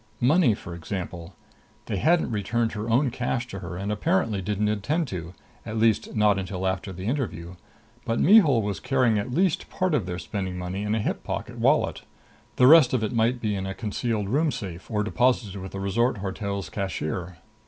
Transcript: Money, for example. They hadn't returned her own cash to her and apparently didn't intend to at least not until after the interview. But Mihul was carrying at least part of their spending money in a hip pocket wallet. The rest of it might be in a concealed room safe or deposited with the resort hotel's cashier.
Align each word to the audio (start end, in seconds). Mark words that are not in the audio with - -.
Money, 0.19 0.55
for 0.55 0.73
example. 0.73 1.35
They 1.85 1.97
hadn't 1.97 2.31
returned 2.31 2.71
her 2.71 2.89
own 2.89 3.11
cash 3.11 3.45
to 3.49 3.59
her 3.59 3.77
and 3.77 3.91
apparently 3.91 4.41
didn't 4.41 4.67
intend 4.67 5.07
to 5.09 5.35
at 5.63 5.77
least 5.77 6.15
not 6.15 6.39
until 6.39 6.65
after 6.65 6.91
the 6.91 7.05
interview. 7.05 7.53
But 8.03 8.19
Mihul 8.19 8.63
was 8.63 8.79
carrying 8.79 9.19
at 9.19 9.31
least 9.31 9.69
part 9.69 9.93
of 9.93 10.07
their 10.07 10.17
spending 10.17 10.57
money 10.57 10.81
in 10.81 10.95
a 10.95 10.99
hip 10.99 11.23
pocket 11.23 11.59
wallet. 11.59 12.01
The 12.55 12.65
rest 12.65 12.95
of 12.95 13.03
it 13.03 13.13
might 13.13 13.39
be 13.39 13.53
in 13.53 13.67
a 13.67 13.75
concealed 13.75 14.27
room 14.27 14.51
safe 14.51 14.89
or 14.89 15.03
deposited 15.03 15.61
with 15.61 15.71
the 15.73 15.79
resort 15.79 16.17
hotel's 16.17 16.71
cashier. 16.71 17.37